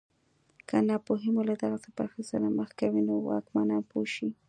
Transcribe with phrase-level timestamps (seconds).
[0.67, 4.29] که ناپوهي مو له دغسې برخلیک سره مخ کوي نو واکمنان پوه شي.